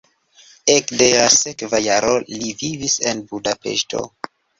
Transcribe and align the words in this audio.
Ekde 0.75 1.09
la 1.15 1.25
sekva 1.33 1.81
jaro 1.87 2.15
li 2.31 2.49
vivis 2.63 2.97
en 3.13 3.21
Budapeŝto. 3.35 4.03